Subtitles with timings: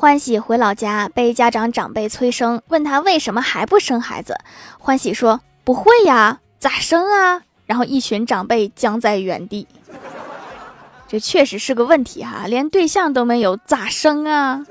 [0.00, 4.36] 欢喜回老家被家长长辈催生问他为什么还不生孩子。
[4.78, 7.42] 欢喜说不会呀咋生啊？
[7.66, 9.66] 然后一群长辈僵在原地。
[11.08, 14.64] 这确实是个问题哈连对象都没有咋生啊？